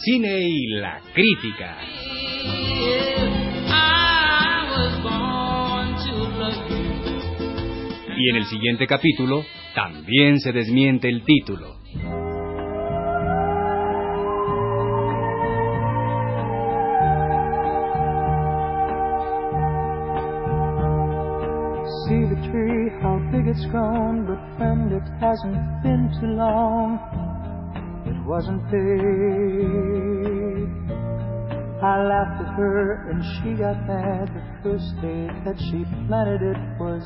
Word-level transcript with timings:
Cine 0.00 0.40
y 0.42 0.66
la 0.80 1.00
crítica. 1.12 1.76
Y 8.16 8.30
en 8.30 8.36
el 8.36 8.44
siguiente 8.46 8.86
capítulo 8.86 9.44
también 9.74 10.38
se 10.40 10.52
desmiente 10.52 11.08
el 11.08 11.24
título. 11.24 11.78
See 22.06 22.24
the 22.24 22.48
tree, 22.50 22.90
how 23.02 23.20
it's 23.34 23.66
grown, 23.66 24.26
but 24.26 24.38
it 24.92 25.02
hasn't 25.20 25.82
been 25.82 26.10
too 26.20 26.26
long. 26.26 27.27
Wasn't 28.28 28.62
big. 28.70 29.08
I 31.80 32.04
laughed 32.04 32.42
at 32.44 32.54
her 32.56 33.08
and 33.08 33.24
she 33.24 33.54
got 33.56 33.80
mad. 33.86 34.28
The 34.28 34.42
first 34.62 35.00
day 35.00 35.32
that 35.46 35.56
she 35.56 35.82
planted 36.06 36.42
it 36.42 36.60
was 36.78 37.00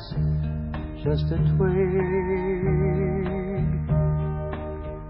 just 1.01 1.31
a 1.31 1.37
twig. 1.55 2.03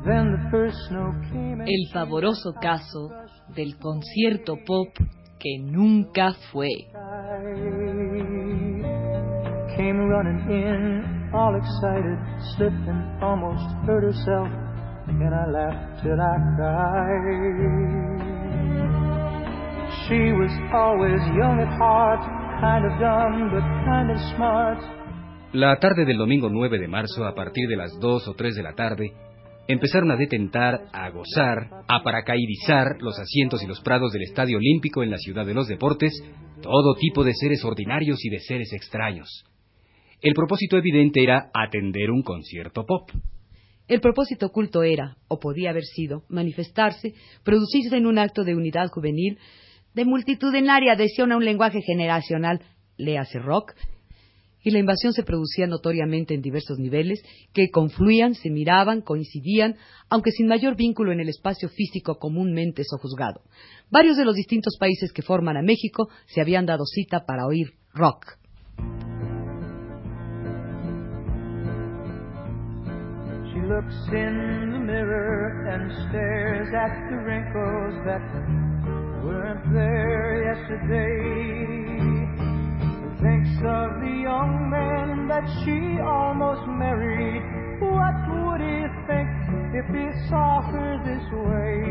Then 0.05 0.37
the 0.37 0.47
first 0.51 0.77
snow 0.87 1.15
came 1.31 1.61
and 1.61 1.67
El 1.67 1.89
pavoroso 1.91 2.53
caso 2.61 3.09
del 3.55 3.73
concierto 3.79 4.57
pop 4.67 4.93
que 5.39 5.57
nunca 5.63 6.35
fue. 6.51 6.91
Came 9.75 10.07
running 10.07 10.45
in, 10.47 11.31
all 11.33 11.55
excited, 11.55 12.19
slipped 12.55 12.87
and 12.87 13.23
almost 13.23 13.65
hurt 13.87 14.03
herself. 14.03 14.72
And 15.07 15.21
I 15.21 15.45
laughed 15.51 16.03
till 16.03 16.19
I 16.19 16.37
cried. 16.55 17.93
She 20.07 20.31
was 20.31 20.51
always 20.73 21.21
young 21.35 21.59
at 21.59 21.77
heart, 21.77 22.19
kind 22.61 22.85
of 22.85 22.99
dumb, 22.99 23.51
but 23.51 23.63
kind 23.83 24.11
of 24.11 24.17
smart. 24.35 24.79
La 25.53 25.77
tarde 25.79 26.05
del 26.05 26.17
domingo 26.17 26.49
9 26.49 26.79
de 26.79 26.87
marzo, 26.87 27.25
a 27.25 27.35
partir 27.35 27.67
de 27.67 27.75
las 27.75 27.99
2 27.99 28.27
o 28.27 28.33
3 28.33 28.55
de 28.55 28.63
la 28.63 28.73
tarde, 28.73 29.13
empezaron 29.67 30.11
a 30.11 30.15
detentar, 30.15 30.85
a 30.91 31.09
gozar, 31.09 31.69
a 31.87 32.01
paracaidizar 32.01 33.01
los 33.01 33.19
asientos 33.19 33.61
y 33.63 33.67
los 33.67 33.81
prados 33.81 34.11
del 34.13 34.23
Estadio 34.23 34.57
Olímpico 34.57 35.03
en 35.03 35.11
la 35.11 35.17
ciudad 35.17 35.45
de 35.45 35.53
los 35.53 35.67
deportes 35.67 36.13
todo 36.61 36.95
tipo 36.95 37.23
de 37.23 37.33
seres 37.33 37.63
ordinarios 37.65 38.23
y 38.23 38.29
de 38.29 38.39
seres 38.39 38.71
extraños. 38.73 39.45
El 40.21 40.33
propósito 40.33 40.77
evidente 40.77 41.21
era 41.21 41.49
atender 41.53 42.09
un 42.09 42.23
concierto 42.23 42.85
pop. 42.85 43.09
El 43.87 43.99
propósito 43.99 44.47
oculto 44.47 44.83
era, 44.83 45.17
o 45.27 45.39
podía 45.39 45.71
haber 45.71 45.83
sido, 45.83 46.23
manifestarse, 46.29 47.13
producirse 47.43 47.97
en 47.97 48.05
un 48.05 48.17
acto 48.17 48.43
de 48.43 48.55
unidad 48.55 48.89
juvenil, 48.89 49.37
de 49.93 50.05
multitudinaria 50.05 50.93
adhesión 50.93 51.31
a 51.31 51.37
un 51.37 51.45
lenguaje 51.45 51.81
generacional, 51.81 52.61
léase 52.97 53.39
rock, 53.39 53.73
y 54.63 54.71
la 54.71 54.79
invasión 54.79 55.11
se 55.11 55.23
producía 55.23 55.67
notoriamente 55.67 56.33
en 56.33 56.41
diversos 56.41 56.79
niveles, 56.79 57.21
que 57.53 57.69
confluían, 57.69 58.33
se 58.33 58.49
miraban, 58.49 59.01
coincidían, 59.01 59.75
aunque 60.09 60.31
sin 60.31 60.47
mayor 60.47 60.77
vínculo 60.77 61.11
en 61.11 61.19
el 61.19 61.27
espacio 61.27 61.67
físico 61.67 62.17
comúnmente 62.17 62.83
sojuzgado. 62.85 63.41
Varios 63.91 64.15
de 64.15 64.23
los 64.23 64.35
distintos 64.35 64.77
países 64.79 65.11
que 65.11 65.21
forman 65.21 65.57
a 65.57 65.61
México 65.61 66.07
se 66.27 66.39
habían 66.39 66.65
dado 66.65 66.85
cita 66.85 67.25
para 67.25 67.45
oír 67.45 67.73
rock. 67.93 68.37
Looks 73.73 74.05
in 74.13 74.69
the 74.71 74.77
mirror 74.77 75.65
and 75.65 75.89
stares 76.07 76.69
at 76.77 76.93
the 77.09 77.17
wrinkles 77.25 77.95
that 78.05 78.21
weren't 79.25 79.65
there 79.73 80.45
yesterday. 80.45 81.09
Thinks 83.17 83.57
of 83.65 83.97
the 83.97 84.13
young 84.29 84.69
man 84.69 85.25
that 85.27 85.41
she 85.65 85.97
almost 86.05 86.61
married. 86.69 87.41
What 87.81 88.13
would 88.45 88.61
he 88.61 88.85
think 89.09 89.29
if 89.73 89.89
he 89.89 90.05
saw 90.29 90.61
her 90.69 91.01
this 91.09 91.25
way? 91.33 91.81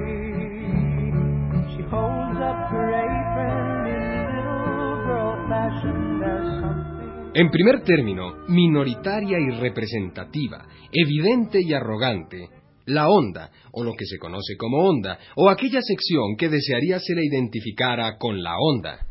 She 1.74 1.82
holds 1.90 2.38
up 2.38 2.70
her 2.70 2.88
apron 2.94 3.90
in 3.90 4.02
little 4.38 5.02
girl 5.02 5.34
fashion. 5.50 6.20
There's 6.20 6.62
something. 6.62 7.01
En 7.34 7.50
primer 7.50 7.82
término, 7.82 8.44
minoritaria 8.48 9.38
y 9.38 9.58
representativa, 9.58 10.66
evidente 10.92 11.60
y 11.62 11.72
arrogante, 11.72 12.50
la 12.84 13.08
onda, 13.08 13.50
o 13.72 13.84
lo 13.84 13.94
que 13.94 14.04
se 14.04 14.18
conoce 14.18 14.58
como 14.58 14.86
onda, 14.86 15.18
o 15.36 15.48
aquella 15.48 15.80
sección 15.80 16.36
que 16.36 16.50
desearía 16.50 16.98
se 16.98 17.14
le 17.14 17.24
identificara 17.24 18.18
con 18.18 18.42
la 18.42 18.56
onda. 18.58 19.06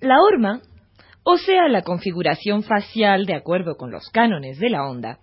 La 0.00 0.16
horma, 0.20 0.60
o 1.22 1.38
sea, 1.38 1.68
la 1.68 1.80
configuración 1.80 2.64
facial 2.64 3.24
de 3.24 3.36
acuerdo 3.36 3.76
con 3.76 3.90
los 3.90 4.10
cánones 4.10 4.58
de 4.58 4.68
la 4.68 4.86
onda, 4.86 5.20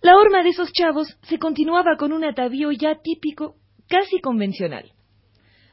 la 0.00 0.16
horma 0.16 0.42
de 0.42 0.48
esos 0.48 0.72
chavos 0.72 1.18
se 1.24 1.38
continuaba 1.38 1.98
con 1.98 2.14
un 2.14 2.24
atavío 2.24 2.72
ya 2.72 2.94
típico, 3.02 3.56
casi 3.86 4.18
convencional. 4.22 4.92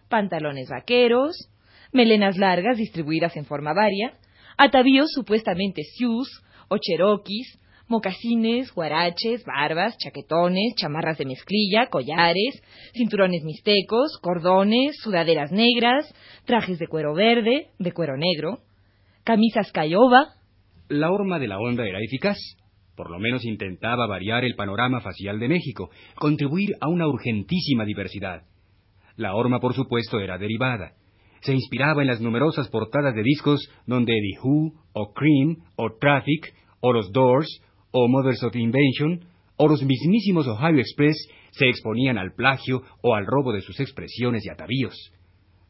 Pantalones 0.10 0.68
vaqueros, 0.68 1.50
melenas 1.94 2.38
largas 2.38 2.76
distribuidas 2.76 3.38
en 3.38 3.46
forma 3.46 3.74
varia, 3.74 4.18
atavíos 4.58 5.12
supuestamente 5.14 5.84
sioux 5.84 6.28
o 6.68 6.78
cherokees, 6.78 7.60
mocasines, 7.88 8.74
guaraches, 8.74 9.44
barbas, 9.46 9.98
chaquetones, 9.98 10.74
chamarras 10.76 11.18
de 11.18 11.26
mezclilla, 11.26 11.88
collares, 11.88 12.62
cinturones 12.94 13.44
mixtecos, 13.44 14.18
cordones, 14.22 14.98
sudaderas 15.02 15.52
negras, 15.52 16.14
trajes 16.46 16.80
de 16.80 16.88
cuero 16.88 17.14
verde, 17.14 17.68
de 17.80 17.92
cuero 17.92 18.18
negro, 18.18 18.60
camisas 19.24 19.72
cayoba, 19.72 20.34
La 20.90 21.12
horma 21.12 21.38
de 21.38 21.48
la 21.48 21.60
onda 21.60 21.86
era 21.86 22.00
eficaz. 22.02 22.38
Por 22.96 23.12
lo 23.12 23.20
menos 23.20 23.46
intentaba 23.46 24.08
variar 24.08 24.44
el 24.44 24.56
panorama 24.56 25.02
facial 25.02 25.38
de 25.38 25.50
México, 25.50 25.90
contribuir 26.16 26.76
a 26.82 26.88
una 26.88 27.08
urgentísima 27.08 27.86
diversidad. 27.86 28.44
La 29.18 29.36
horma, 29.36 29.60
por 29.60 29.76
supuesto, 29.76 30.20
era 30.20 30.38
derivada. 30.38 30.94
Se 31.42 31.54
inspiraba 31.54 32.02
en 32.02 32.08
las 32.08 32.22
numerosas 32.22 32.70
portadas 32.70 33.16
de 33.16 33.24
discos 33.24 33.70
donde 33.86 34.14
The 34.14 34.40
Who, 34.42 34.74
o 34.94 35.14
Cream, 35.14 35.58
o 35.76 35.92
Traffic, 36.00 36.54
o 36.80 36.94
los 36.94 37.12
Doors, 37.12 37.62
o 37.92 38.08
Mothers 38.08 38.44
of 38.44 38.56
Invention, 38.56 39.26
o 39.58 39.68
los 39.68 39.84
mismísimos 39.84 40.48
Ohio 40.48 40.80
Express 40.80 41.16
se 41.52 41.68
exponían 41.68 42.18
al 42.18 42.34
plagio 42.34 42.84
o 43.02 43.16
al 43.16 43.26
robo 43.26 43.52
de 43.52 43.62
sus 43.62 43.80
expresiones 43.80 44.46
y 44.46 44.50
atavíos. 44.50 45.12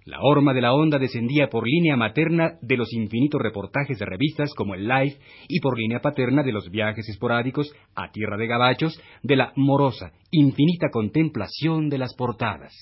La 0.08 0.20
horma 0.22 0.54
de 0.54 0.62
la 0.62 0.74
onda 0.74 1.00
descendía 1.00 1.50
por 1.50 1.68
línea 1.68 1.98
materna 1.98 2.54
de 2.62 2.78
los 2.78 2.94
infinitos 2.94 3.42
reportajes 3.42 4.00
de 4.00 4.06
revistas 4.06 4.54
como 4.54 4.74
el 4.74 4.88
Life 4.88 5.20
y 5.50 5.60
por 5.60 5.78
línea 5.78 6.00
paterna 6.00 6.44
de 6.44 6.54
los 6.54 6.70
viajes 6.70 7.10
esporádicos 7.10 7.74
a 7.94 8.10
tierra 8.12 8.38
de 8.38 8.48
gabachos 8.48 9.02
de 9.22 9.36
la 9.36 9.52
morosa, 9.58 10.14
infinita 10.32 10.88
contemplación 10.92 11.90
de 11.90 11.98
las 11.98 12.16
portadas. 12.16 12.74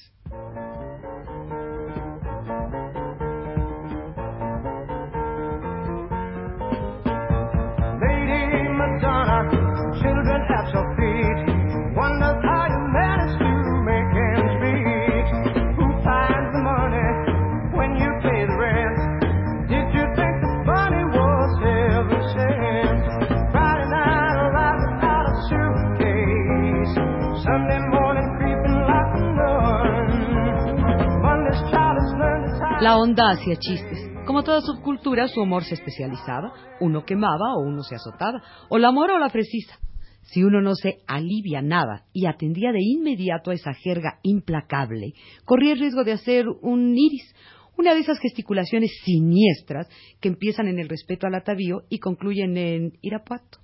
Onda 33.16 33.32
hacía 33.32 33.56
chistes. 33.56 34.12
Como 34.26 34.44
toda 34.44 34.60
subcultura, 34.60 35.28
su 35.30 35.42
humor 35.42 35.64
se 35.64 35.76
especializaba. 35.76 36.52
Uno 36.82 37.06
quemaba 37.06 37.56
o 37.56 37.62
uno 37.62 37.82
se 37.82 37.96
azotaba. 37.96 38.42
O 38.70 38.78
la 38.78 38.92
mora 38.92 39.16
o 39.16 39.20
la 39.20 39.30
fresisa. 39.30 39.80
Si 40.24 40.44
uno 40.44 40.60
no 40.60 40.76
se 40.76 40.98
alivia 41.08 41.62
nada 41.62 42.06
y 42.12 42.26
atendía 42.26 42.72
de 42.72 42.82
inmediato 42.82 43.52
a 43.52 43.54
esa 43.54 43.74
jerga 43.74 44.20
implacable, 44.24 45.14
corría 45.46 45.74
el 45.74 45.80
riesgo 45.80 46.04
de 46.04 46.12
hacer 46.14 46.46
un 46.62 46.98
iris 46.98 47.34
Una 47.78 47.94
de 47.94 48.02
esas 48.02 48.20
gesticulaciones 48.20 48.92
siniestras 49.04 49.88
que 50.20 50.30
empiezan 50.30 50.68
en 50.68 50.80
el 50.80 50.90
respeto 50.90 51.28
al 51.28 51.36
atavío 51.36 51.84
y 51.90 52.00
concluyen 52.00 52.58
en 52.58 52.94
Irapuato. 53.02 53.60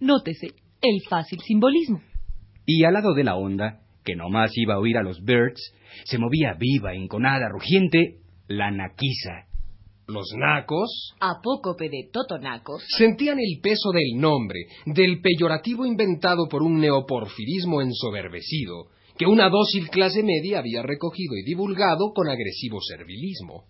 Nótese 0.00 0.48
el 0.82 1.00
fácil 1.08 1.40
simbolismo. 1.40 2.02
Y 2.66 2.84
al 2.84 2.94
lado 2.94 3.14
de 3.14 3.24
la 3.24 3.36
onda, 3.36 3.80
que 4.04 4.16
nomás 4.16 4.50
iba 4.56 4.74
a 4.74 4.78
oír 4.78 4.98
a 4.98 5.02
los 5.02 5.22
Birds, 5.24 5.74
se 6.04 6.18
movía 6.18 6.54
viva, 6.58 6.94
enconada, 6.94 7.48
rugiente, 7.50 8.23
la 8.48 8.70
naquiza. 8.70 9.46
Los 10.06 10.26
nacos 10.36 11.14
Apócope 11.18 11.88
de 11.88 12.10
Totonacos. 12.12 12.84
sentían 12.98 13.38
el 13.38 13.60
peso 13.62 13.90
del 13.90 14.20
nombre, 14.20 14.66
del 14.84 15.22
peyorativo 15.22 15.86
inventado 15.86 16.46
por 16.46 16.62
un 16.62 16.78
neoporfirismo 16.78 17.80
ensoberbecido, 17.80 18.88
que 19.16 19.26
una 19.26 19.48
dócil 19.48 19.88
clase 19.88 20.22
media 20.22 20.58
había 20.58 20.82
recogido 20.82 21.36
y 21.36 21.44
divulgado 21.44 22.12
con 22.14 22.28
agresivo 22.28 22.80
servilismo. 22.82 23.64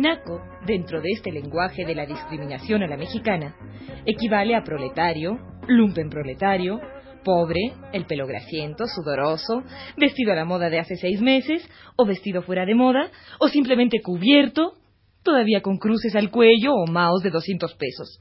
Naco, 0.00 0.40
dentro 0.64 1.02
de 1.02 1.10
este 1.10 1.30
lenguaje 1.30 1.84
de 1.84 1.94
la 1.94 2.06
discriminación 2.06 2.82
a 2.82 2.86
la 2.86 2.96
mexicana, 2.96 3.54
equivale 4.06 4.56
a 4.56 4.64
proletario, 4.64 5.38
lumpen 5.68 6.08
proletario, 6.08 6.80
pobre, 7.22 7.74
el 7.92 8.06
pelo 8.06 8.26
grasiento, 8.26 8.86
sudoroso, 8.86 9.62
vestido 9.98 10.32
a 10.32 10.36
la 10.36 10.46
moda 10.46 10.70
de 10.70 10.78
hace 10.78 10.96
seis 10.96 11.20
meses, 11.20 11.68
o 11.96 12.06
vestido 12.06 12.40
fuera 12.40 12.64
de 12.64 12.74
moda, 12.74 13.10
o 13.40 13.48
simplemente 13.48 14.00
cubierto, 14.00 14.72
todavía 15.22 15.60
con 15.60 15.76
cruces 15.76 16.16
al 16.16 16.30
cuello 16.30 16.72
o 16.72 16.86
maos 16.86 17.22
de 17.22 17.30
200 17.30 17.74
pesos. 17.74 18.20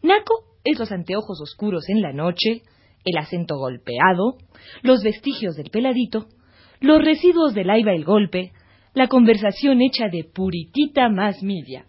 Naco 0.00 0.56
es 0.64 0.78
los 0.78 0.90
anteojos 0.90 1.38
oscuros 1.42 1.86
en 1.90 2.00
la 2.00 2.14
noche, 2.14 2.62
el 3.04 3.18
acento 3.18 3.58
golpeado, 3.58 4.38
los 4.82 5.02
vestigios 5.02 5.54
del 5.56 5.68
peladito, 5.68 6.28
los 6.80 7.04
residuos 7.04 7.52
del 7.52 7.68
aiba 7.68 7.92
el 7.92 8.06
golpe, 8.06 8.52
la 8.94 9.08
conversación 9.08 9.82
hecha 9.82 10.08
de 10.08 10.24
puritita 10.32 11.08
más 11.08 11.42
media. 11.42 11.84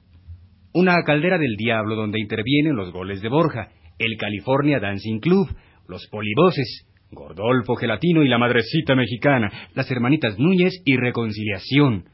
Una 0.73 1.03
caldera 1.03 1.37
del 1.37 1.55
diablo 1.55 1.95
donde 1.95 2.19
intervienen 2.19 2.75
los 2.75 2.91
goles 2.91 3.21
de 3.21 3.29
Borja, 3.29 3.69
el 3.99 4.17
California 4.17 4.79
Dancing 4.79 5.19
Club, 5.19 5.47
los 5.87 6.07
polivoces, 6.07 6.87
Gordolfo 7.11 7.75
Gelatino 7.75 8.23
y 8.23 8.27
la 8.27 8.39
madrecita 8.39 8.95
mexicana, 8.95 9.51
las 9.75 9.89
hermanitas 9.91 10.39
Núñez 10.39 10.81
y 10.83 10.97
Reconciliación. 10.97 12.05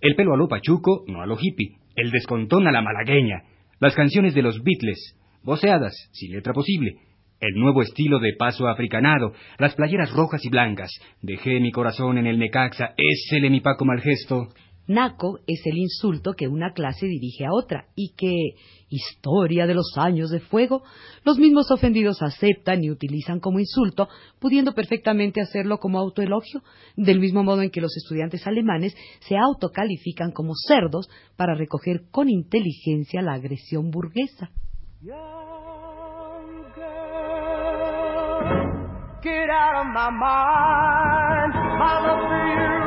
El 0.00 0.16
pelo 0.16 0.32
a 0.32 0.38
lo 0.38 0.48
pachuco, 0.48 1.04
no 1.06 1.20
a 1.20 1.26
lo 1.26 1.36
hippie, 1.38 1.76
el 1.94 2.10
descontón 2.10 2.66
a 2.66 2.72
la 2.72 2.80
malagueña, 2.80 3.42
las 3.80 3.94
canciones 3.94 4.34
de 4.34 4.42
los 4.42 4.62
Beatles, 4.62 5.14
voceadas, 5.44 6.08
sin 6.12 6.32
letra 6.32 6.54
posible, 6.54 6.96
el 7.42 7.54
nuevo 7.54 7.82
estilo 7.82 8.20
de 8.20 8.34
paso 8.38 8.68
africanado, 8.68 9.32
las 9.58 9.74
playeras 9.74 10.12
rojas 10.12 10.44
y 10.44 10.48
blancas, 10.48 10.90
dejé 11.20 11.58
mi 11.58 11.72
corazón 11.72 12.16
en 12.18 12.28
el 12.28 12.38
Necaxa, 12.38 12.94
ésele 12.96 13.50
mi 13.50 13.60
Paco 13.60 13.84
mal 13.84 14.00
gesto. 14.00 14.48
Naco 14.86 15.38
es 15.46 15.60
el 15.66 15.76
insulto 15.76 16.34
que 16.34 16.46
una 16.48 16.72
clase 16.72 17.06
dirige 17.06 17.44
a 17.44 17.52
otra 17.52 17.86
y 17.96 18.14
que, 18.16 18.32
historia 18.88 19.66
de 19.66 19.74
los 19.74 19.92
años 19.96 20.30
de 20.30 20.38
fuego, 20.40 20.82
los 21.24 21.38
mismos 21.38 21.70
ofendidos 21.70 22.22
aceptan 22.22 22.82
y 22.84 22.90
utilizan 22.90 23.40
como 23.40 23.58
insulto, 23.58 24.08
pudiendo 24.38 24.72
perfectamente 24.72 25.40
hacerlo 25.40 25.78
como 25.78 25.98
autoelogio, 25.98 26.62
del 26.96 27.18
mismo 27.18 27.42
modo 27.42 27.62
en 27.62 27.70
que 27.70 27.80
los 27.80 27.96
estudiantes 27.96 28.46
alemanes 28.46 28.94
se 29.20 29.36
autocalifican 29.36 30.30
como 30.30 30.52
cerdos 30.54 31.08
para 31.36 31.54
recoger 31.54 32.02
con 32.10 32.28
inteligencia 32.28 33.20
la 33.22 33.34
agresión 33.34 33.90
burguesa. 33.90 34.50
Get 39.22 39.48
out 39.50 39.86
of 39.86 39.92
my 39.94 40.10
mind. 40.10 41.52
My 41.78 42.00
love 42.00 42.28
for 42.28 42.76
you 42.76 42.81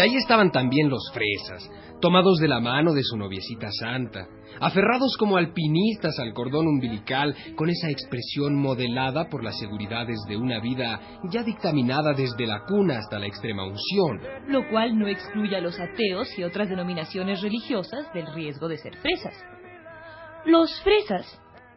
Y 0.00 0.02
ahí 0.02 0.16
estaban 0.16 0.50
también 0.50 0.88
los 0.88 1.12
fresas, 1.12 1.70
tomados 2.00 2.38
de 2.38 2.48
la 2.48 2.58
mano 2.58 2.94
de 2.94 3.02
su 3.02 3.18
noviecita 3.18 3.68
santa, 3.70 4.28
aferrados 4.58 5.14
como 5.18 5.36
alpinistas 5.36 6.18
al 6.18 6.32
cordón 6.32 6.68
umbilical, 6.68 7.36
con 7.54 7.68
esa 7.68 7.90
expresión 7.90 8.54
modelada 8.54 9.28
por 9.28 9.44
las 9.44 9.58
seguridades 9.58 10.16
de 10.26 10.38
una 10.38 10.58
vida 10.58 11.18
ya 11.30 11.42
dictaminada 11.42 12.14
desde 12.14 12.46
la 12.46 12.64
cuna 12.66 12.96
hasta 12.96 13.18
la 13.18 13.26
extrema 13.26 13.64
unción. 13.66 14.22
lo 14.48 14.66
cual 14.70 14.98
no 14.98 15.06
excluye 15.06 15.54
a 15.54 15.60
los 15.60 15.78
ateos 15.78 16.30
y 16.38 16.44
otras 16.44 16.70
denominaciones 16.70 17.42
religiosas 17.42 18.10
del 18.14 18.32
riesgo 18.32 18.68
de 18.68 18.78
ser 18.78 18.96
fresas. 18.96 19.34
Los 20.46 20.80
fresas, 20.80 21.26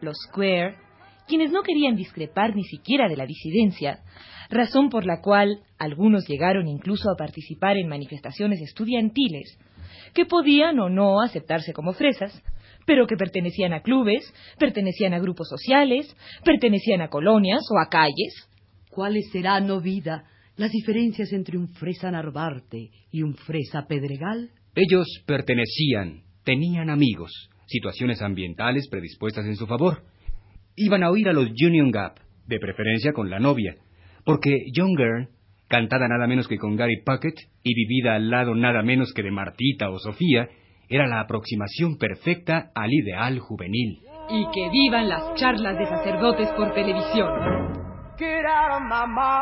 los 0.00 0.16
square, 0.28 0.78
quienes 1.28 1.52
no 1.52 1.62
querían 1.62 1.94
discrepar 1.94 2.56
ni 2.56 2.64
siquiera 2.64 3.06
de 3.06 3.18
la 3.18 3.26
disidencia, 3.26 3.98
razón 4.54 4.88
por 4.88 5.04
la 5.04 5.20
cual 5.20 5.60
algunos 5.78 6.26
llegaron 6.26 6.68
incluso 6.68 7.10
a 7.10 7.16
participar 7.16 7.76
en 7.76 7.88
manifestaciones 7.88 8.60
estudiantiles, 8.60 9.58
que 10.14 10.24
podían 10.24 10.78
o 10.78 10.88
no 10.88 11.20
aceptarse 11.20 11.72
como 11.72 11.92
fresas, 11.92 12.42
pero 12.86 13.06
que 13.06 13.16
pertenecían 13.16 13.72
a 13.72 13.82
clubes, 13.82 14.32
pertenecían 14.58 15.14
a 15.14 15.18
grupos 15.18 15.48
sociales, 15.48 16.14
pertenecían 16.44 17.00
a 17.02 17.08
colonias 17.08 17.62
o 17.70 17.78
a 17.78 17.88
calles, 17.88 18.48
¿Cuáles 18.94 19.28
serán, 19.32 19.68
oh 19.72 19.80
vida, 19.80 20.22
las 20.56 20.70
diferencias 20.70 21.32
entre 21.32 21.58
un 21.58 21.66
fresa 21.66 22.12
Narvarte 22.12 22.92
y 23.10 23.22
un 23.22 23.34
fresa 23.34 23.88
Pedregal? 23.88 24.50
Ellos 24.76 25.08
pertenecían, 25.26 26.22
tenían 26.44 26.90
amigos, 26.90 27.32
situaciones 27.66 28.22
ambientales 28.22 28.86
predispuestas 28.88 29.46
en 29.46 29.56
su 29.56 29.66
favor. 29.66 30.04
Iban 30.76 31.02
a 31.02 31.10
oír 31.10 31.28
a 31.28 31.32
los 31.32 31.48
Union 31.60 31.90
Gap, 31.90 32.20
de 32.46 32.60
preferencia 32.60 33.12
con 33.12 33.30
la 33.30 33.40
novia, 33.40 33.74
porque 34.24 34.66
Young 34.72 34.96
Girl, 34.96 35.28
cantada 35.68 36.08
nada 36.08 36.26
menos 36.26 36.48
que 36.48 36.58
con 36.58 36.76
Gary 36.76 37.02
Puckett 37.04 37.36
y 37.62 37.74
vivida 37.74 38.14
al 38.14 38.30
lado 38.30 38.54
nada 38.54 38.82
menos 38.82 39.12
que 39.14 39.22
de 39.22 39.30
Martita 39.30 39.90
o 39.90 39.98
Sofía, 39.98 40.48
era 40.88 41.06
la 41.06 41.20
aproximación 41.20 41.96
perfecta 41.98 42.70
al 42.74 42.92
ideal 42.92 43.38
juvenil. 43.38 44.00
y 44.30 44.46
que 44.54 44.70
vivan 44.70 45.08
las 45.08 45.34
charlas 45.34 45.78
de 45.78 45.84
sacerdotes 45.86 46.48
por 46.56 46.72
televisión. 46.72 47.28
Get 48.16 48.46
out 48.46 48.80
of 48.80 48.82
my 48.88 49.04
mind. 49.06 49.34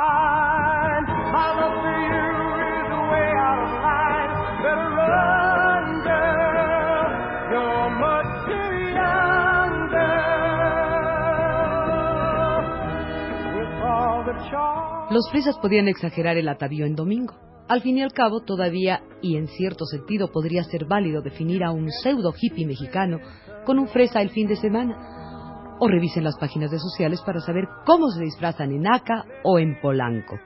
Los 15.11 15.31
fresas 15.31 15.59
podían 15.59 15.89
exagerar 15.89 16.37
el 16.37 16.49
atavío 16.49 16.87
en 16.87 16.95
domingo. 16.95 17.35
Al 17.69 17.81
fin 17.81 17.99
y 17.99 18.03
al 18.03 18.13
cabo, 18.13 18.41
todavía, 18.41 19.03
y 19.21 19.37
en 19.37 19.47
cierto 19.49 19.87
sentido, 19.87 20.31
podría 20.31 20.65
ser 20.65 20.85
válido 20.85 21.23
definir 21.23 21.65
a 21.65 21.71
un 21.71 21.91
pseudo 21.91 22.33
hippie 22.39 22.67
mexicano 22.67 23.19
con 23.65 23.79
un 23.79 23.89
fresa 23.89 24.21
el 24.21 24.31
fin 24.31 24.49
de 24.49 24.57
semana. 24.57 25.77
O 25.79 25.89
revisen 25.89 26.25
las 26.25 26.37
páginas 26.39 26.71
de 26.71 26.79
sociales 26.79 27.21
para 27.25 27.41
saber 27.41 27.65
cómo 27.87 28.09
se 28.09 28.25
disfrazan 28.25 28.73
en 28.73 28.87
Aca 28.87 29.25
o 29.45 29.59
en 29.59 29.81
Polanco. 29.81 30.39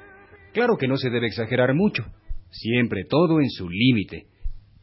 Claro 0.53 0.77
que 0.77 0.89
no 0.89 0.97
se 0.97 1.11
debe 1.11 1.27
exagerar 1.27 1.75
mucho, 1.75 2.05
siempre 2.51 3.05
todo 3.09 3.41
en 3.41 3.51
su 3.51 3.69
límite. 3.69 4.29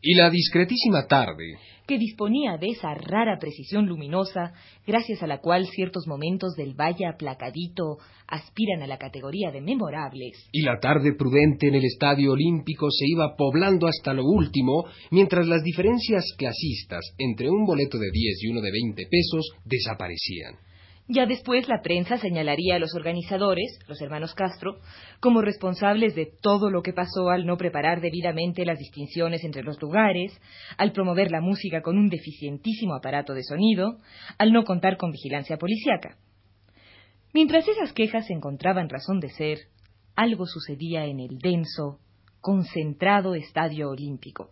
Y 0.05 0.15
la 0.15 0.29
discretísima 0.29 1.07
tarde, 1.07 1.57
que 1.88 1.98
disponía 1.98 2.57
de 2.57 2.67
esa 2.67 2.93
rara 2.93 3.38
precisión 3.39 3.86
luminosa, 3.86 4.51
gracias 4.86 5.24
a 5.24 5.27
la 5.27 5.39
cual 5.39 5.65
ciertos 5.67 6.07
momentos 6.07 6.55
del 6.55 6.74
valle 6.74 7.05
aplacadito 7.05 8.00
aspiran 8.27 8.81
a 8.81 8.88
la 8.88 8.98
categoría 8.98 9.50
de 9.51 9.62
memorables. 9.62 10.50
y 10.51 10.62
la 10.63 10.77
tarde 10.81 11.13
prudente 11.17 11.69
en 11.69 11.75
el 11.75 11.86
Estadio 11.86 12.33
Olímpico 12.33 12.91
se 12.91 13.05
iba 13.07 13.38
poblando 13.38 13.88
hasta 13.88 14.13
lo 14.13 14.25
último, 14.25 14.83
mientras 15.12 15.48
las 15.48 15.63
diferencias 15.63 16.25
clasistas 16.38 17.15
entre 17.17 17.50
un 17.50 17.65
boleto 17.65 17.98
de 17.98 18.12
10 18.12 18.43
y 18.43 18.48
uno 18.50 18.60
de 18.60 18.72
20 18.72 19.03
pesos 19.10 19.53
desaparecían. 19.63 20.55
Ya 21.07 21.25
después 21.25 21.67
la 21.67 21.81
prensa 21.81 22.17
señalaría 22.17 22.75
a 22.75 22.79
los 22.79 22.95
organizadores, 22.95 23.77
los 23.88 24.01
hermanos 24.01 24.33
Castro, 24.36 24.79
como 25.19 25.41
responsables 25.41 26.15
de 26.15 26.31
todo 26.41 26.69
lo 26.69 26.81
que 26.81 26.93
pasó 26.93 27.29
al 27.29 27.45
no 27.45 27.57
preparar 27.57 28.00
debidamente 28.00 28.65
las 28.65 28.79
distinciones 28.79 29.43
entre 29.43 29.63
los 29.63 29.81
lugares, 29.81 30.39
al 30.77 30.93
promover 30.93 31.29
la 31.29 31.41
música 31.41 31.81
con 31.81 31.98
un 31.98 32.07
deficientísimo 32.07 32.95
aparato 32.95 33.33
de 33.33 33.43
sonido, 33.43 33.98
al 34.38 34.53
no 34.53 34.63
contar 34.63 34.95
con 34.95 35.12
vigilancia 35.12 35.57
policiaca. 35.57 36.17
Mientras 37.33 37.67
esas 37.67 37.91
quejas 37.91 38.29
encontraban 38.29 38.88
razón 38.88 39.19
de 39.19 39.29
ser, 39.29 39.57
algo 40.15 40.45
sucedía 40.45 41.05
en 41.05 41.19
el 41.19 41.38
denso, 41.39 42.00
concentrado 42.39 43.36
estadio 43.36 43.89
olímpico. 43.89 44.51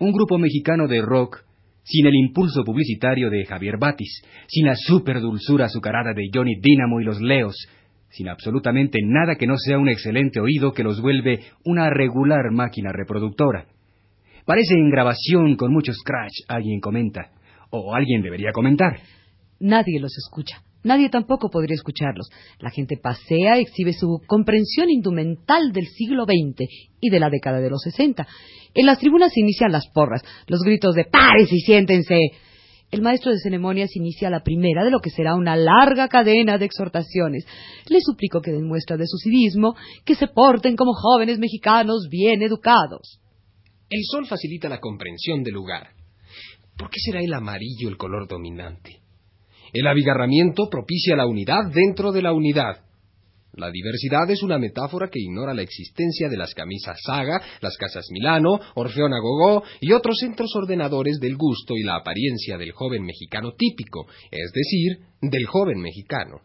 un 0.00 0.12
grupo 0.12 0.38
mexicano 0.38 0.88
de 0.88 1.02
rock 1.02 1.44
sin 1.82 2.06
el 2.06 2.14
impulso 2.14 2.64
publicitario 2.64 3.30
de 3.30 3.44
Javier 3.44 3.76
Batis, 3.78 4.22
sin 4.48 4.66
la 4.66 4.74
superdulzura 4.74 5.66
azucarada 5.66 6.12
de 6.14 6.28
Johnny 6.32 6.56
Dynamo 6.60 7.00
y 7.00 7.04
los 7.04 7.20
Leos, 7.20 7.56
sin 8.08 8.28
absolutamente 8.28 8.98
nada 9.04 9.36
que 9.36 9.46
no 9.46 9.56
sea 9.56 9.78
un 9.78 9.88
excelente 9.88 10.40
oído 10.40 10.72
que 10.72 10.82
los 10.82 11.00
vuelve 11.00 11.40
una 11.64 11.90
regular 11.90 12.50
máquina 12.50 12.92
reproductora. 12.92 13.66
Parece 14.44 14.74
en 14.74 14.90
grabación 14.90 15.56
con 15.56 15.72
muchos 15.72 15.96
scratch, 15.96 16.32
alguien 16.48 16.80
comenta, 16.80 17.30
o 17.70 17.94
alguien 17.94 18.22
debería 18.22 18.52
comentar. 18.52 19.00
Nadie 19.60 20.00
los 20.00 20.16
escucha. 20.16 20.62
Nadie 20.82 21.10
tampoco 21.10 21.50
podría 21.50 21.74
escucharlos. 21.74 22.28
La 22.58 22.70
gente 22.70 22.96
pasea, 22.96 23.58
exhibe 23.58 23.92
su 23.92 24.20
comprensión 24.26 24.90
indumental 24.90 25.72
del 25.72 25.86
siglo 25.86 26.24
XX 26.24 26.66
y 27.00 27.10
de 27.10 27.20
la 27.20 27.28
década 27.28 27.60
de 27.60 27.70
los 27.70 27.82
sesenta. 27.82 28.26
En 28.74 28.86
las 28.86 28.98
tribunas 28.98 29.32
se 29.32 29.40
inician 29.40 29.72
las 29.72 29.88
porras, 29.88 30.22
los 30.46 30.60
gritos 30.60 30.94
de 30.94 31.04
¡pares 31.04 31.52
y 31.52 31.60
siéntense! 31.60 32.18
El 32.90 33.02
maestro 33.02 33.30
de 33.30 33.38
ceremonias 33.38 33.94
inicia 33.94 34.30
la 34.30 34.42
primera 34.42 34.84
de 34.84 34.90
lo 34.90 34.98
que 34.98 35.10
será 35.10 35.36
una 35.36 35.54
larga 35.54 36.08
cadena 36.08 36.58
de 36.58 36.64
exhortaciones. 36.64 37.46
Les 37.88 38.02
suplico 38.04 38.40
que 38.40 38.50
den 38.50 38.66
muestra 38.66 38.96
de 38.96 39.06
su 39.06 39.16
civismo, 39.18 39.76
que 40.04 40.16
se 40.16 40.26
porten 40.26 40.74
como 40.74 40.92
jóvenes 40.92 41.38
mexicanos 41.38 42.08
bien 42.10 42.42
educados. 42.42 43.20
El 43.88 44.00
sol 44.10 44.26
facilita 44.26 44.68
la 44.68 44.80
comprensión 44.80 45.44
del 45.44 45.54
lugar. 45.54 45.90
¿Por 46.76 46.90
qué 46.90 46.98
será 46.98 47.20
el 47.20 47.32
amarillo 47.32 47.88
el 47.88 47.96
color 47.96 48.26
dominante? 48.26 48.99
El 49.72 49.86
abigarramiento 49.86 50.68
propicia 50.70 51.16
la 51.16 51.26
unidad 51.26 51.70
dentro 51.72 52.12
de 52.12 52.22
la 52.22 52.32
unidad. 52.32 52.84
La 53.54 53.70
diversidad 53.70 54.30
es 54.30 54.42
una 54.42 54.58
metáfora 54.58 55.08
que 55.08 55.18
ignora 55.18 55.54
la 55.54 55.62
existencia 55.62 56.28
de 56.28 56.36
las 56.36 56.54
camisas 56.54 56.98
Saga, 57.04 57.40
las 57.60 57.76
casas 57.76 58.06
Milano, 58.10 58.60
Orfeón 58.74 59.12
Agogó 59.12 59.64
y 59.80 59.92
otros 59.92 60.18
centros 60.18 60.54
ordenadores 60.54 61.18
del 61.20 61.36
gusto 61.36 61.74
y 61.76 61.82
la 61.82 61.96
apariencia 61.96 62.56
del 62.56 62.72
joven 62.72 63.04
mexicano 63.04 63.52
típico, 63.56 64.06
es 64.30 64.52
decir, 64.52 64.98
del 65.20 65.46
joven 65.46 65.80
mexicano. 65.80 66.40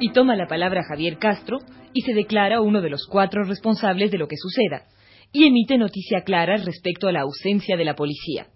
Y 0.00 0.12
toma 0.12 0.36
la 0.36 0.46
palabra 0.46 0.82
Javier 0.88 1.18
Castro 1.18 1.58
y 1.92 2.02
se 2.02 2.14
declara 2.14 2.60
uno 2.60 2.80
de 2.80 2.90
los 2.90 3.06
cuatro 3.10 3.44
responsables 3.44 4.10
de 4.10 4.18
lo 4.18 4.28
que 4.28 4.36
suceda, 4.36 4.84
y 5.32 5.44
emite 5.44 5.78
noticia 5.78 6.22
clara 6.22 6.56
respecto 6.56 7.08
a 7.08 7.12
la 7.12 7.22
ausencia 7.22 7.76
de 7.76 7.84
la 7.84 7.94
policía. 7.94 8.48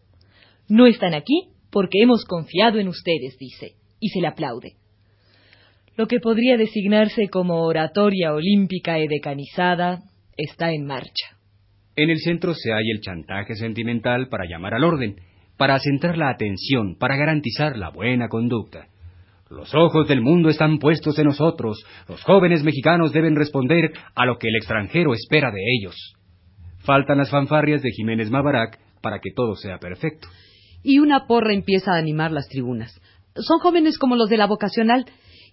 No 0.69 0.87
están 0.87 1.14
aquí 1.14 1.49
porque 1.71 2.02
hemos 2.02 2.25
confiado 2.25 2.78
en 2.78 2.88
ustedes, 2.88 3.37
dice, 3.38 3.73
y 4.00 4.09
se 4.09 4.21
le 4.21 4.28
aplaude. 4.28 4.75
Lo 5.97 6.07
que 6.07 6.21
podría 6.21 6.57
designarse 6.57 7.28
como 7.28 7.62
oratoria 7.62 8.33
olímpica 8.33 8.99
edecanizada 8.99 10.02
está 10.37 10.73
en 10.73 10.87
marcha. 10.87 11.37
En 11.97 12.11
el 12.11 12.19
centro 12.19 12.55
se 12.55 12.71
halla 12.71 12.93
el 12.95 13.00
chantaje 13.00 13.57
sentimental 13.57 14.28
para 14.28 14.45
llamar 14.49 14.75
al 14.75 14.85
orden, 14.85 15.17
para 15.59 15.79
centrar 15.81 16.17
la 16.17 16.31
atención, 16.31 16.97
para 16.99 17.17
garantizar 17.17 17.77
la 17.77 17.91
buena 17.91 18.29
conducta. 18.29 18.87
Los 19.50 19.75
ojos 19.75 20.07
del 20.07 20.21
mundo 20.21 20.49
están 20.49 20.79
puestos 20.79 21.19
en 21.19 21.25
nosotros. 21.25 21.85
Los 22.09 22.23
jóvenes 22.23 22.62
mexicanos 22.62 23.12
deben 23.12 23.35
responder 23.35 23.93
a 24.15 24.25
lo 24.25 24.38
que 24.38 24.49
el 24.49 24.57
extranjero 24.57 25.12
espera 25.15 25.50
de 25.50 25.61
ellos. 25.79 26.15
Faltan 26.81 27.19
las 27.19 27.31
fanfarrias 27.31 27.83
de 27.83 27.91
Jiménez 27.91 28.31
Mabarak 28.31 28.79
para 29.03 29.19
que 29.21 29.31
todo 29.35 29.55
sea 29.57 29.79
perfecto. 29.79 30.29
Y 30.83 31.00
una 31.00 31.27
porra 31.27 31.53
empieza 31.53 31.93
a 31.93 31.99
animar 31.99 32.31
las 32.31 32.49
tribunas. 32.49 33.00
Son 33.35 33.59
jóvenes 33.59 33.99
como 33.99 34.17
los 34.17 34.29
de 34.29 34.37
la 34.37 34.47
vocacional. 34.47 35.07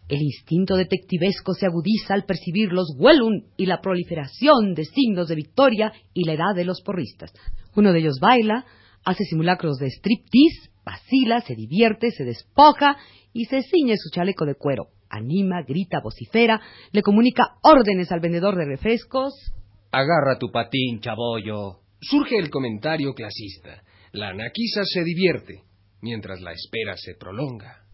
El 0.07 0.21
instinto 0.21 0.75
detectivesco 0.75 1.53
se 1.53 1.65
agudiza 1.65 2.13
al 2.13 2.25
percibir 2.25 2.71
los 2.71 2.95
Wellun 2.99 3.45
y 3.57 3.65
la 3.65 3.81
proliferación 3.81 4.75
de 4.75 4.85
signos 4.85 5.29
de 5.29 5.35
victoria 5.35 5.93
y 6.13 6.25
la 6.25 6.33
edad 6.33 6.53
de 6.55 6.65
los 6.65 6.81
porristas. 6.81 7.33
Uno 7.75 7.91
de 7.91 7.99
ellos 7.99 8.19
baila, 8.21 8.65
hace 9.05 9.23
simulacros 9.23 9.77
de 9.77 9.87
striptease, 9.87 10.71
vacila, 10.83 11.41
se 11.41 11.55
divierte, 11.55 12.11
se 12.11 12.23
despoja 12.23 12.97
y 13.33 13.45
se 13.45 13.61
ciñe 13.61 13.95
su 13.97 14.09
chaleco 14.09 14.45
de 14.45 14.55
cuero. 14.55 14.87
Anima, 15.09 15.61
grita, 15.61 16.01
vocifera, 16.01 16.59
le 16.91 17.01
comunica 17.01 17.55
órdenes 17.61 18.11
al 18.11 18.19
vendedor 18.19 18.55
de 18.57 18.65
refrescos. 18.65 19.33
Agarra 19.91 20.37
tu 20.39 20.51
patín, 20.51 20.99
chabollo. 20.99 21.79
Surge 22.01 22.37
el 22.37 22.49
comentario 22.49 23.13
clasista. 23.13 23.83
La 24.11 24.29
anaquisa 24.29 24.81
se 24.83 25.03
divierte, 25.03 25.63
mientras 26.01 26.41
la 26.41 26.51
espera 26.51 26.95
se 26.97 27.15
prolonga. 27.15 27.84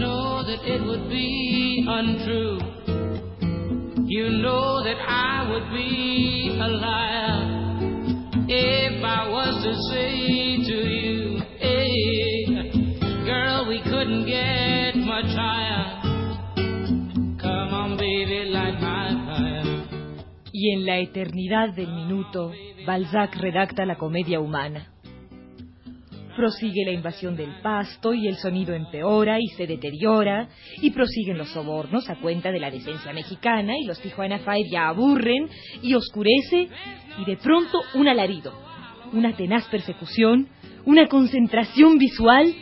Know 0.00 0.42
that 0.42 0.60
it 0.64 0.82
would 0.82 1.10
be 1.10 1.84
untrue. 1.86 2.58
You 4.08 4.30
know 4.42 4.82
that 4.82 4.96
I 5.06 5.48
would 5.50 5.68
be 5.72 6.58
a 6.58 6.68
liar 6.68 7.60
if 8.48 9.04
I 9.04 9.28
was 9.28 9.62
to 9.62 9.72
say 9.92 10.56
to 10.70 10.76
you, 10.88 11.40
hey, 11.58 12.46
girl, 13.26 13.68
we 13.68 13.82
couldn't 13.82 14.26
get 14.26 14.96
much 14.96 15.30
higher. 15.36 16.00
Come 17.38 17.74
on, 17.82 17.98
baby, 17.98 18.48
light 18.50 18.80
my 18.80 19.12
fire. 19.26 19.60
Y 20.52 20.72
en 20.72 20.86
la 20.86 20.98
eternidad 20.98 21.74
del 21.74 21.92
minuto, 21.92 22.52
Balzac 22.86 23.36
redacta 23.36 23.84
la 23.84 23.96
comedia 23.96 24.40
humana. 24.40 24.88
Prosigue 26.40 26.86
la 26.86 26.92
invasión 26.92 27.36
del 27.36 27.60
pasto 27.60 28.14
y 28.14 28.26
el 28.26 28.36
sonido 28.36 28.72
empeora 28.72 29.38
y 29.38 29.46
se 29.58 29.66
deteriora 29.66 30.48
y 30.80 30.88
prosiguen 30.90 31.36
los 31.36 31.50
sobornos 31.50 32.08
a 32.08 32.16
cuenta 32.16 32.50
de 32.50 32.58
la 32.58 32.70
decencia 32.70 33.12
mexicana 33.12 33.74
y 33.78 33.84
los 33.84 34.00
Tijuana 34.00 34.38
Five 34.38 34.70
ya 34.72 34.88
aburren 34.88 35.50
y 35.82 35.92
oscurece 35.92 36.70
y 37.18 37.24
de 37.26 37.36
pronto 37.36 37.82
un 37.92 38.08
alarido, 38.08 38.54
una 39.12 39.36
tenaz 39.36 39.68
persecución, 39.68 40.48
una 40.86 41.08
concentración 41.08 41.98
visual 41.98 42.54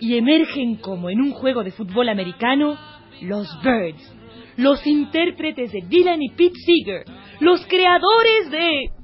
y 0.00 0.16
emergen 0.16 0.74
como 0.78 1.08
en 1.08 1.20
un 1.20 1.30
juego 1.30 1.62
de 1.62 1.70
fútbol 1.70 2.08
americano 2.08 2.76
Los 3.20 3.46
Birds, 3.62 4.12
los 4.56 4.84
intérpretes 4.84 5.70
de 5.70 5.82
Dylan 5.86 6.20
y 6.20 6.30
Pete 6.30 6.58
Seeger, 6.66 7.04
los 7.38 7.64
creadores 7.66 8.50
de... 8.50 8.99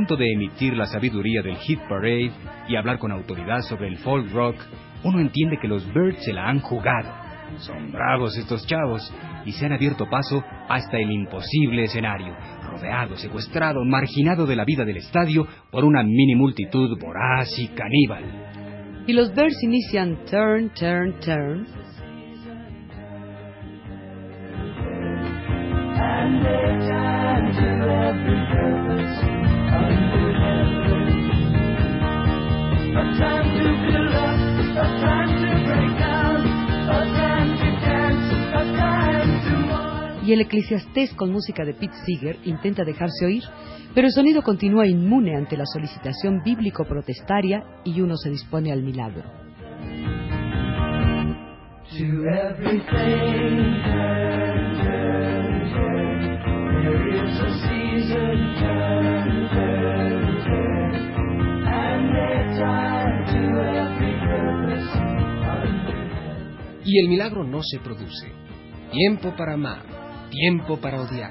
punto 0.00 0.16
de 0.16 0.32
emitir 0.32 0.74
la 0.74 0.86
sabiduría 0.86 1.42
del 1.42 1.56
Hit 1.56 1.78
Parade 1.86 2.32
y 2.66 2.74
hablar 2.74 2.98
con 2.98 3.12
autoridad 3.12 3.60
sobre 3.68 3.88
el 3.88 3.98
folk 3.98 4.32
rock, 4.32 4.56
uno 5.04 5.20
entiende 5.20 5.58
que 5.60 5.68
los 5.68 5.86
Birds 5.92 6.24
se 6.24 6.32
la 6.32 6.48
han 6.48 6.60
jugado. 6.60 7.12
Son 7.58 7.92
bravos 7.92 8.34
estos 8.38 8.66
chavos 8.66 9.12
y 9.44 9.52
se 9.52 9.66
han 9.66 9.74
abierto 9.74 10.08
paso 10.08 10.42
hasta 10.70 10.96
el 10.96 11.10
imposible 11.10 11.84
escenario, 11.84 12.34
rodeado, 12.62 13.14
secuestrado, 13.16 13.84
marginado 13.84 14.46
de 14.46 14.56
la 14.56 14.64
vida 14.64 14.86
del 14.86 14.96
estadio 14.96 15.46
por 15.70 15.84
una 15.84 16.02
mini 16.02 16.34
multitud 16.34 16.98
voraz 16.98 17.50
y 17.58 17.68
caníbal. 17.68 19.04
Y 19.06 19.12
los 19.12 19.34
Birds 19.34 19.62
inician 19.62 20.16
Turn, 20.30 20.70
Turn, 20.70 21.20
Turn. 21.20 21.66
And 28.02 28.39
Y 40.30 40.32
el 40.32 40.42
eclesiastés 40.42 41.12
con 41.14 41.32
música 41.32 41.64
de 41.64 41.74
Pete 41.74 41.96
Seeger 42.06 42.36
intenta 42.44 42.84
dejarse 42.84 43.26
oír, 43.26 43.42
pero 43.94 44.06
el 44.06 44.12
sonido 44.12 44.42
continúa 44.42 44.86
inmune 44.86 45.36
ante 45.36 45.56
la 45.56 45.66
solicitación 45.66 46.42
bíblico-protestaria 46.44 47.64
y 47.84 48.00
uno 48.00 48.16
se 48.16 48.30
dispone 48.30 48.70
al 48.70 48.82
milagro. 48.82 49.24
To 51.90 51.96
Y 66.92 66.98
el 66.98 67.08
milagro 67.08 67.44
no 67.44 67.62
se 67.62 67.78
produce. 67.78 68.32
Tiempo 68.90 69.32
para 69.36 69.54
amar, 69.54 69.82
tiempo 70.28 70.76
para 70.80 71.00
odiar. 71.00 71.30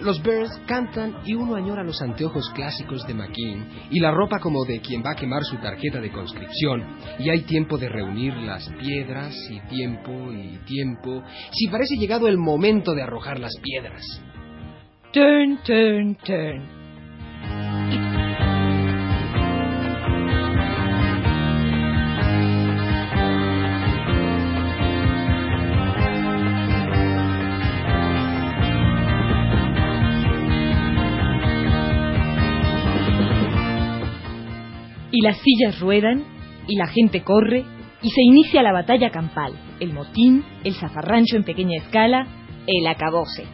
Los 0.00 0.22
Birds 0.22 0.58
cantan 0.66 1.18
y 1.26 1.34
uno 1.34 1.54
añora 1.54 1.84
los 1.84 2.00
anteojos 2.00 2.50
clásicos 2.54 3.06
de 3.06 3.12
McKean 3.12 3.68
y 3.90 4.00
la 4.00 4.10
ropa 4.10 4.38
como 4.38 4.64
de 4.64 4.80
quien 4.80 5.02
va 5.04 5.12
a 5.12 5.16
quemar 5.16 5.44
su 5.44 5.56
tarjeta 5.58 6.00
de 6.00 6.10
conscripción. 6.10 6.82
Y 7.18 7.28
hay 7.28 7.42
tiempo 7.42 7.76
de 7.76 7.90
reunir 7.90 8.34
las 8.38 8.66
piedras 8.80 9.34
y 9.50 9.60
tiempo 9.68 10.32
y 10.32 10.56
tiempo. 10.64 11.22
Si 11.52 11.68
parece 11.68 11.96
llegado 11.96 12.26
el 12.26 12.38
momento 12.38 12.94
de 12.94 13.02
arrojar 13.02 13.38
las 13.38 13.52
piedras. 13.60 14.02
Turn, 15.12 15.58
turn, 15.62 16.16
turn. 16.24 18.03
Y 35.16 35.20
las 35.20 35.38
sillas 35.42 35.78
ruedan, 35.78 36.24
y 36.66 36.74
la 36.74 36.88
gente 36.88 37.22
corre, 37.22 37.64
y 38.02 38.10
se 38.10 38.20
inicia 38.20 38.64
la 38.64 38.72
batalla 38.72 39.10
campal, 39.10 39.52
el 39.78 39.92
motín, 39.92 40.42
el 40.64 40.74
zafarrancho 40.74 41.36
en 41.36 41.44
pequeña 41.44 41.80
escala, 41.80 42.26
el 42.66 42.84
acabose. 42.88 43.44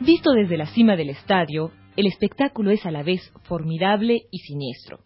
Visto 0.00 0.32
desde 0.32 0.56
la 0.56 0.64
cima 0.64 0.96
del 0.96 1.10
estadio, 1.10 1.72
el 1.94 2.06
espectáculo 2.06 2.70
es 2.70 2.86
a 2.86 2.90
la 2.90 3.02
vez 3.02 3.30
formidable 3.42 4.22
y 4.30 4.38
siniestro. 4.38 5.00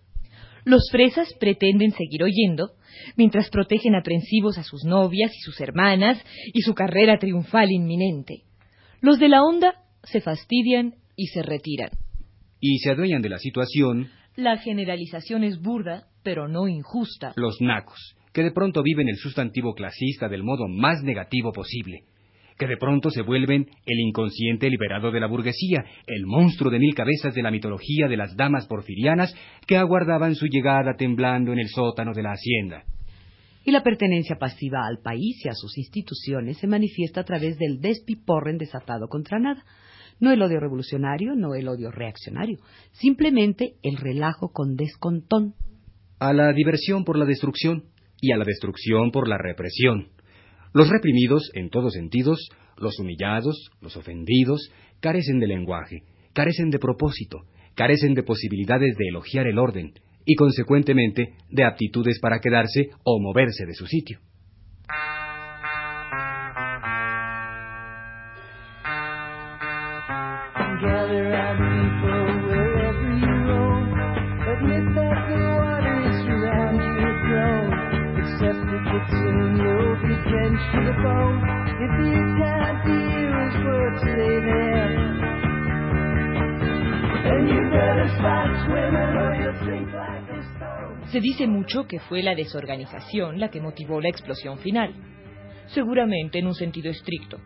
Los 0.64 0.88
fresas 0.92 1.34
pretenden 1.40 1.90
seguir 1.90 2.22
oyendo, 2.22 2.70
mientras 3.16 3.50
protegen 3.50 3.96
aprensivos 3.96 4.56
a 4.56 4.62
sus 4.62 4.84
novias 4.84 5.32
y 5.34 5.40
sus 5.40 5.60
hermanas 5.60 6.24
y 6.54 6.60
su 6.60 6.74
carrera 6.74 7.18
triunfal 7.18 7.72
inminente. 7.72 8.44
Los 9.00 9.18
de 9.18 9.28
la 9.28 9.42
onda 9.42 9.74
se 10.04 10.20
fastidian 10.20 10.94
y 11.16 11.26
se 11.26 11.42
retiran. 11.42 11.90
Y 12.60 12.78
se 12.78 12.92
adueñan 12.92 13.20
de 13.20 13.30
la 13.30 13.38
situación 13.38 14.10
La 14.40 14.56
generalización 14.56 15.44
es 15.44 15.60
burda, 15.60 16.04
pero 16.22 16.48
no 16.48 16.66
injusta. 16.66 17.34
los 17.36 17.60
nacos, 17.60 18.16
que 18.32 18.42
de 18.42 18.52
pronto 18.52 18.82
viven 18.82 19.06
el 19.06 19.16
sustantivo 19.16 19.74
clasista 19.74 20.30
del 20.30 20.42
modo 20.42 20.66
más 20.66 21.02
negativo 21.02 21.52
posible, 21.52 22.04
que 22.58 22.66
de 22.66 22.78
pronto 22.78 23.10
se 23.10 23.20
vuelven 23.20 23.66
el 23.84 24.00
inconsciente 24.00 24.70
liberado 24.70 25.10
de 25.10 25.20
la 25.20 25.26
burguesía, 25.26 25.84
el 26.06 26.24
monstruo 26.24 26.70
de 26.70 26.78
mil 26.78 26.94
cabezas 26.94 27.34
de 27.34 27.42
la 27.42 27.50
mitología 27.50 28.08
de 28.08 28.16
las 28.16 28.34
damas 28.34 28.66
porfirianas 28.66 29.36
que 29.66 29.76
aguardaban 29.76 30.34
su 30.34 30.46
llegada 30.46 30.96
temblando 30.96 31.52
en 31.52 31.58
el 31.58 31.68
sótano 31.68 32.14
de 32.14 32.22
la 32.22 32.32
hacienda. 32.32 32.84
Y 33.66 33.72
la 33.72 33.82
pertenencia 33.82 34.36
pasiva 34.36 34.86
al 34.86 35.02
país 35.02 35.44
y 35.44 35.50
a 35.50 35.52
sus 35.52 35.76
instituciones 35.76 36.56
se 36.56 36.66
manifiesta 36.66 37.20
a 37.20 37.24
través 37.24 37.58
del 37.58 37.78
despiporren 37.78 38.56
desatado 38.56 39.06
contra 39.08 39.38
nada. 39.38 39.62
No 40.20 40.30
el 40.30 40.42
odio 40.42 40.60
revolucionario, 40.60 41.34
no 41.34 41.54
el 41.54 41.66
odio 41.66 41.90
reaccionario, 41.90 42.58
simplemente 42.92 43.74
el 43.82 43.96
relajo 43.96 44.52
con 44.52 44.76
descontón. 44.76 45.54
A 46.18 46.34
la 46.34 46.52
diversión 46.52 47.04
por 47.04 47.16
la 47.16 47.24
destrucción 47.24 47.84
y 48.20 48.32
a 48.32 48.36
la 48.36 48.44
destrucción 48.44 49.10
por 49.10 49.26
la 49.26 49.38
represión. 49.38 50.08
Los 50.74 50.90
reprimidos, 50.90 51.50
en 51.54 51.70
todos 51.70 51.94
sentidos, 51.94 52.48
los 52.76 52.98
humillados, 52.98 53.70
los 53.80 53.96
ofendidos, 53.96 54.70
carecen 55.00 55.40
de 55.40 55.46
lenguaje, 55.46 56.02
carecen 56.34 56.70
de 56.70 56.78
propósito, 56.78 57.38
carecen 57.74 58.14
de 58.14 58.22
posibilidades 58.22 58.94
de 58.96 59.08
elogiar 59.08 59.46
el 59.46 59.58
orden 59.58 59.94
y, 60.26 60.34
consecuentemente, 60.34 61.34
de 61.48 61.64
aptitudes 61.64 62.20
para 62.20 62.40
quedarse 62.40 62.90
o 63.04 63.18
moverse 63.20 63.64
de 63.66 63.74
su 63.74 63.86
sitio. 63.86 64.20
Se 91.06 91.20
dice 91.20 91.46
mucho 91.48 91.86
que 91.88 91.98
fue 91.98 92.22
la 92.22 92.34
desorganización 92.34 93.40
la 93.40 93.50
que 93.50 93.60
motivó 93.60 94.00
la 94.00 94.08
explosión 94.08 94.58
final. 94.58 94.94
Seguramente 95.66 96.38
en 96.38 96.46
un 96.46 96.54
sentido 96.54 96.90
estricto. 96.90 97.38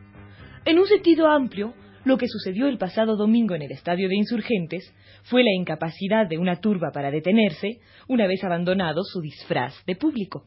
En 0.66 0.78
un 0.78 0.86
sentido 0.86 1.28
amplio, 1.28 1.74
lo 2.04 2.18
que 2.18 2.28
sucedió 2.28 2.68
el 2.68 2.76
pasado 2.76 3.16
domingo 3.16 3.54
en 3.54 3.62
el 3.62 3.72
estadio 3.72 4.08
de 4.08 4.16
insurgentes 4.16 4.94
fue 5.24 5.42
la 5.42 5.52
incapacidad 5.52 6.26
de 6.26 6.36
una 6.36 6.60
turba 6.60 6.90
para 6.92 7.10
detenerse 7.10 7.80
una 8.06 8.26
vez 8.26 8.44
abandonado 8.44 9.02
su 9.02 9.22
disfraz 9.22 9.74
de 9.86 9.96
público. 9.96 10.44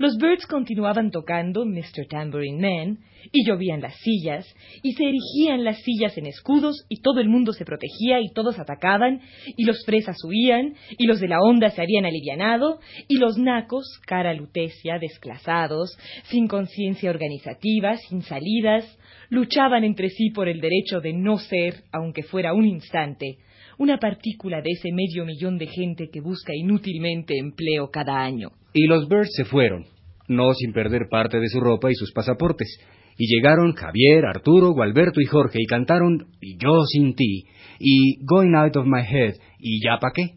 Los 0.00 0.16
Birds 0.16 0.46
continuaban 0.46 1.10
tocando 1.10 1.66
Mr. 1.66 2.06
Tambourine 2.08 2.58
Man 2.58 2.98
y 3.32 3.46
llovían 3.46 3.82
las 3.82 3.94
sillas 3.96 4.46
y 4.82 4.94
se 4.94 5.04
erigían 5.04 5.62
las 5.62 5.76
sillas 5.82 6.16
en 6.16 6.24
escudos 6.24 6.86
y 6.88 7.02
todo 7.02 7.20
el 7.20 7.28
mundo 7.28 7.52
se 7.52 7.66
protegía 7.66 8.18
y 8.18 8.32
todos 8.32 8.58
atacaban 8.58 9.20
y 9.58 9.66
los 9.66 9.84
fresas 9.84 10.16
huían 10.24 10.74
y 10.96 11.06
los 11.06 11.20
de 11.20 11.28
la 11.28 11.42
onda 11.42 11.68
se 11.68 11.82
habían 11.82 12.06
alivianado 12.06 12.80
y 13.08 13.18
los 13.18 13.36
nacos, 13.36 14.00
cara 14.06 14.32
lutecia, 14.32 14.98
desclasados, 14.98 15.98
sin 16.30 16.48
conciencia 16.48 17.10
organizativa, 17.10 17.98
sin 17.98 18.22
salidas, 18.22 18.98
luchaban 19.28 19.84
entre 19.84 20.08
sí 20.08 20.30
por 20.30 20.48
el 20.48 20.62
derecho 20.62 21.02
de 21.02 21.12
no 21.12 21.36
ser, 21.36 21.84
aunque 21.92 22.22
fuera 22.22 22.54
un 22.54 22.64
instante, 22.64 23.36
una 23.80 23.96
partícula 23.96 24.60
de 24.60 24.72
ese 24.72 24.92
medio 24.92 25.24
millón 25.24 25.56
de 25.56 25.66
gente 25.66 26.10
que 26.12 26.20
busca 26.20 26.52
inútilmente 26.54 27.38
empleo 27.38 27.90
cada 27.90 28.22
año. 28.22 28.50
Y 28.74 28.86
los 28.86 29.08
Birds 29.08 29.32
se 29.34 29.46
fueron, 29.46 29.86
no 30.28 30.52
sin 30.52 30.74
perder 30.74 31.08
parte 31.10 31.40
de 31.40 31.48
su 31.48 31.60
ropa 31.60 31.90
y 31.90 31.94
sus 31.94 32.12
pasaportes. 32.12 32.78
Y 33.16 33.34
llegaron 33.34 33.72
Javier, 33.72 34.26
Arturo, 34.26 34.72
Gualberto 34.72 35.22
y 35.22 35.24
Jorge 35.24 35.60
y 35.62 35.66
cantaron 35.66 36.26
Yo 36.42 36.84
sin 36.92 37.14
ti 37.14 37.44
y 37.78 38.22
Going 38.22 38.54
Out 38.54 38.76
of 38.76 38.86
My 38.86 39.00
Head 39.00 39.36
y 39.58 39.82
Ya 39.82 39.96
pa' 39.98 40.12
qué. 40.14 40.34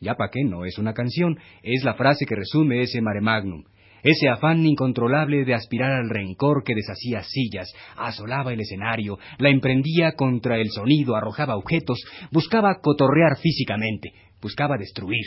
Ya 0.00 0.14
pa' 0.14 0.30
qué 0.30 0.44
no 0.44 0.64
es 0.64 0.78
una 0.78 0.94
canción, 0.94 1.38
es 1.64 1.82
la 1.82 1.94
frase 1.94 2.24
que 2.24 2.36
resume 2.36 2.82
ese 2.82 3.00
mare 3.00 3.20
magnum. 3.20 3.64
Ese 4.02 4.28
afán 4.28 4.64
incontrolable 4.64 5.44
de 5.44 5.54
aspirar 5.54 5.92
al 5.92 6.10
rencor 6.10 6.62
que 6.64 6.74
deshacía 6.74 7.22
sillas, 7.22 7.72
asolaba 7.96 8.52
el 8.52 8.60
escenario, 8.60 9.18
la 9.38 9.50
emprendía 9.50 10.12
contra 10.12 10.58
el 10.58 10.70
sonido, 10.70 11.16
arrojaba 11.16 11.56
objetos, 11.56 12.02
buscaba 12.30 12.80
cotorrear 12.80 13.38
físicamente, 13.38 14.12
buscaba 14.40 14.76
destruir. 14.78 15.24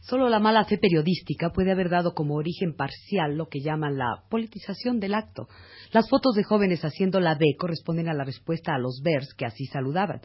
Solo 0.00 0.30
la 0.30 0.40
mala 0.40 0.64
fe 0.64 0.78
periodística 0.78 1.50
puede 1.50 1.72
haber 1.72 1.90
dado 1.90 2.14
como 2.14 2.36
origen 2.36 2.74
parcial 2.74 3.36
lo 3.36 3.48
que 3.48 3.60
llaman 3.60 3.98
la 3.98 4.24
politización 4.30 4.98
del 4.98 5.14
acto. 5.14 5.46
Las 5.92 6.08
fotos 6.08 6.34
de 6.34 6.42
jóvenes 6.42 6.84
haciendo 6.84 7.20
la 7.20 7.34
D 7.34 7.54
corresponden 7.58 8.08
a 8.08 8.14
la 8.14 8.24
respuesta 8.24 8.74
a 8.74 8.78
los 8.78 9.02
vers 9.04 9.34
que 9.34 9.44
así 9.44 9.66
saludaban. 9.66 10.20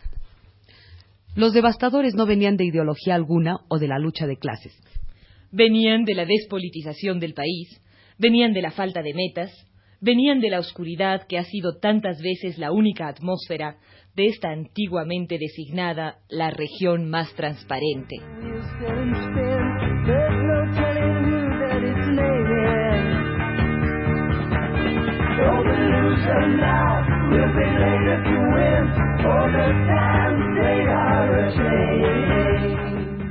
Los 1.36 1.54
devastadores 1.54 2.16
no 2.16 2.26
venían 2.26 2.56
de 2.56 2.64
ideología 2.64 3.16
alguna 3.16 3.58
o 3.68 3.78
de 3.78 3.90
la 3.90 4.00
lucha 4.00 4.26
de 4.26 4.38
clases. 4.38 4.74
Venían 5.58 6.04
de 6.04 6.16
la 6.16 6.26
despolitización 6.26 7.22
del 7.22 7.34
país, 7.34 7.82
venían 8.18 8.52
de 8.52 8.62
la 8.62 8.72
falta 8.72 9.02
de 9.02 9.14
metas, 9.14 9.54
venían 10.02 10.42
de 10.42 10.50
la 10.50 10.60
oscuridad 10.60 11.28
que 11.30 11.38
ha 11.38 11.46
sido 11.46 11.78
tantas 11.80 12.22
veces 12.22 12.58
la 12.58 12.74
única 12.74 13.08
atmósfera 13.08 13.78
de 14.18 14.26
esta 14.26 14.50
antiguamente 14.52 15.38
designada 15.40 16.18
la 16.28 16.50
región 16.50 17.10
más 17.10 17.34
transparente. 17.36 18.18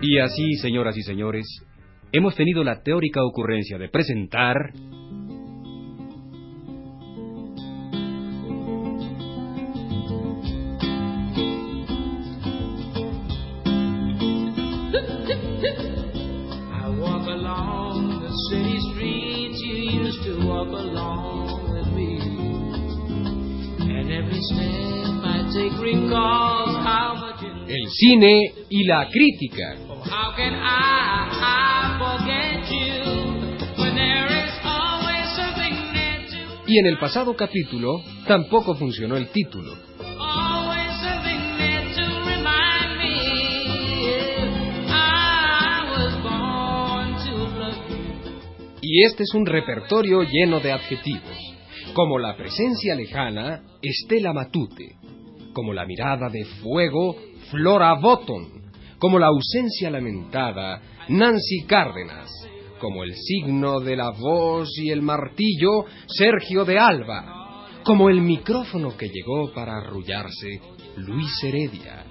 Y 0.00 0.18
así, 0.20 0.54
señoras 0.54 0.96
y 0.96 1.02
señores, 1.02 1.44
hemos 2.16 2.36
tenido 2.36 2.62
la 2.62 2.80
teórica 2.80 3.24
ocurrencia 3.24 3.76
de 3.76 3.88
presentar 3.88 4.72
I 16.72 16.88
walk 17.00 17.26
along 17.26 18.20
the 18.22 18.30
city 18.48 18.84
Y 36.74 36.78
en 36.80 36.86
el 36.86 36.98
pasado 36.98 37.36
capítulo 37.36 38.02
tampoco 38.26 38.74
funcionó 38.74 39.16
el 39.16 39.28
título. 39.28 39.74
Y 48.82 49.04
este 49.04 49.22
es 49.22 49.34
un 49.34 49.46
repertorio 49.46 50.24
lleno 50.24 50.58
de 50.58 50.72
adjetivos, 50.72 51.38
como 51.92 52.18
la 52.18 52.36
presencia 52.36 52.96
lejana, 52.96 53.62
Estela 53.80 54.32
Matute, 54.32 54.96
como 55.52 55.72
la 55.72 55.86
mirada 55.86 56.28
de 56.28 56.44
fuego, 56.44 57.14
Flora 57.52 57.94
Botton, 58.00 58.48
como 58.98 59.20
la 59.20 59.28
ausencia 59.28 59.90
lamentada, 59.90 60.82
Nancy 61.08 61.66
Cárdenas, 61.68 62.28
como 62.78 63.04
el 63.04 63.14
signo 63.14 63.80
de 63.80 63.96
la 63.96 64.10
voz 64.10 64.68
y 64.78 64.90
el 64.90 65.02
martillo, 65.02 65.84
Sergio 66.06 66.64
de 66.64 66.78
Alba, 66.78 67.68
como 67.84 68.08
el 68.08 68.20
micrófono 68.20 68.96
que 68.96 69.08
llegó 69.08 69.52
para 69.52 69.78
arrullarse, 69.78 70.60
Luis 70.96 71.32
Heredia, 71.42 72.04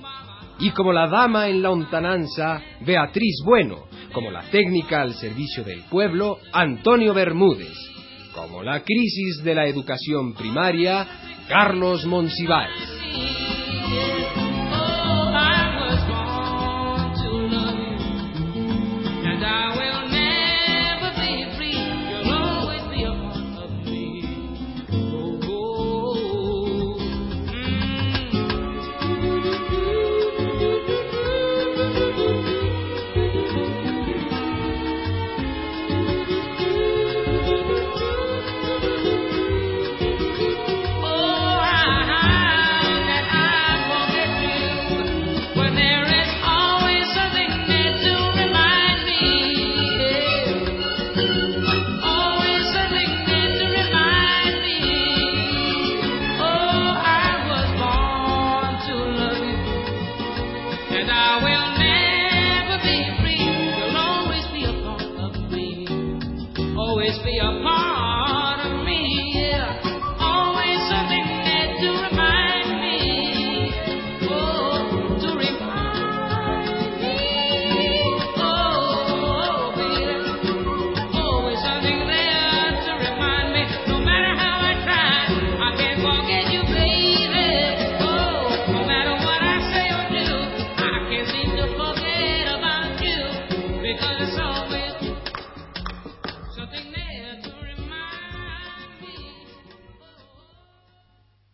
y 0.60 0.70
como 0.72 0.94
la 0.94 1.08
dama 1.08 1.48
en 1.48 1.62
la 1.62 1.70
lontananza, 1.70 2.62
Beatriz 2.82 3.42
Bueno, 3.46 3.86
como 4.14 4.30
la 4.30 4.44
técnica 4.52 5.02
al 5.02 5.14
servicio 5.16 5.64
del 5.64 5.84
pueblo, 5.90 6.38
Antonio 6.52 7.14
Bermúdez, 7.14 7.76
como 8.34 8.64
la 8.64 8.84
crisis 8.84 9.44
de 9.44 9.56
la 9.56 9.66
educación 9.66 10.34
primaria, 10.34 11.08
Carlos 11.48 12.06
Monsiváis. 12.06 12.83